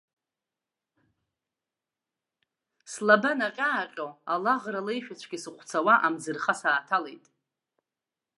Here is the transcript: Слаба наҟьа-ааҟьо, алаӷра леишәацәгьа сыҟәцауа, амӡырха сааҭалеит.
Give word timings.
Слаба 2.91 3.31
наҟьа-ааҟьо, 3.39 4.07
алаӷра 4.33 4.81
леишәацәгьа 4.85 5.37
сыҟәцауа, 5.43 5.93
амӡырха 6.05 6.53
сааҭалеит. 6.59 7.25